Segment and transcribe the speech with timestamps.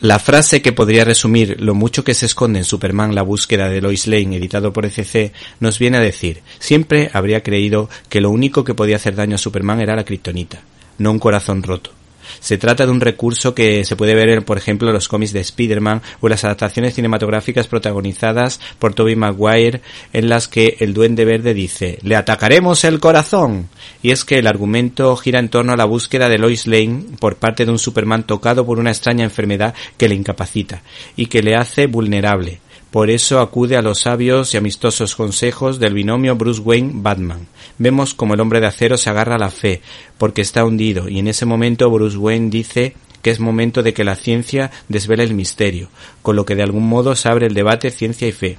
[0.00, 3.80] La frase que podría resumir lo mucho que se esconde en Superman la búsqueda de
[3.80, 8.62] Lois Lane editado por ECC nos viene a decir, siempre habría creído que lo único
[8.62, 10.60] que podía hacer daño a Superman era la kriptonita,
[10.98, 11.95] no un corazón roto.
[12.40, 15.32] Se trata de un recurso que se puede ver, en, por ejemplo, en los cómics
[15.32, 19.80] de Spider-Man o las adaptaciones cinematográficas protagonizadas por Tobey Maguire,
[20.12, 23.68] en las que el Duende Verde dice «¡Le atacaremos el corazón!».
[24.02, 27.36] Y es que el argumento gira en torno a la búsqueda de Lois Lane por
[27.36, 30.82] parte de un Superman tocado por una extraña enfermedad que le incapacita
[31.16, 32.60] y que le hace vulnerable
[32.96, 37.46] por eso acude a los sabios y amistosos consejos del binomio Bruce Wayne-Batman.
[37.76, 39.82] Vemos como el hombre de acero se agarra a la fe,
[40.16, 44.02] porque está hundido, y en ese momento Bruce Wayne dice que es momento de que
[44.02, 45.90] la ciencia desvele el misterio,
[46.22, 48.56] con lo que de algún modo se abre el debate ciencia y fe.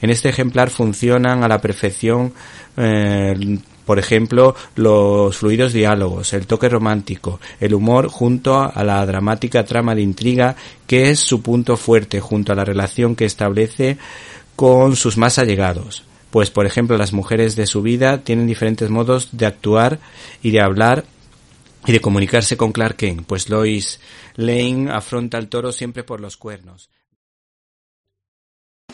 [0.00, 2.32] En este ejemplar funcionan a la perfección
[2.76, 9.64] eh, por ejemplo, los fluidos diálogos, el toque romántico, el humor junto a la dramática
[9.64, 10.56] trama de intriga
[10.88, 13.96] que es su punto fuerte junto a la relación que establece
[14.56, 16.02] con sus más allegados.
[16.32, 20.00] Pues, por ejemplo, las mujeres de su vida tienen diferentes modos de actuar
[20.42, 21.04] y de hablar
[21.86, 24.00] y de comunicarse con Clark Kent, pues Lois
[24.34, 26.90] Lane afronta al toro siempre por los cuernos.